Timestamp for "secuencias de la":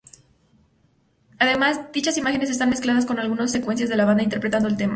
3.51-4.05